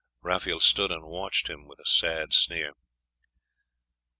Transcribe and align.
Raphael 0.23 0.59
stood 0.59 0.89
and 0.89 1.03
watched 1.03 1.47
him 1.47 1.67
with 1.67 1.77
a 1.77 1.85
sad 1.85 2.33
sneer. 2.33 2.71